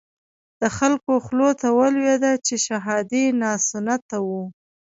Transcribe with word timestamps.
د 0.61 0.63
خلکو 0.77 1.11
خولو 1.25 1.49
ته 1.61 1.67
ولويده 1.77 2.33
چې 2.45 2.55
شهادي 2.65 3.25
ناسنته 3.41 4.17
وو. 4.27 4.43